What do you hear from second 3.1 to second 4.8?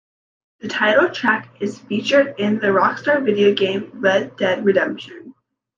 video game "Red Dead